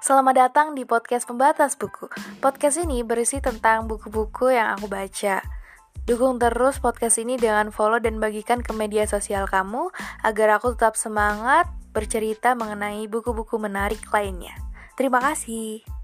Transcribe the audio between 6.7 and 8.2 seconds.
podcast ini dengan follow dan